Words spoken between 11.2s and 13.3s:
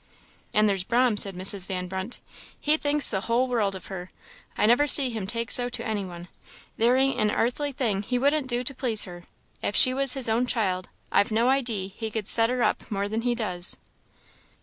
no idee he could set her up more than